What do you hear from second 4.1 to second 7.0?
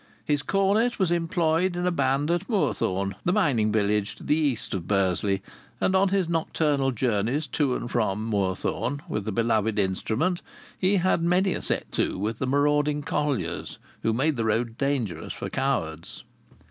to the east of Bursley, and on his nocturnal